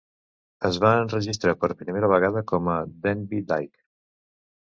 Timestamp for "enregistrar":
1.01-1.53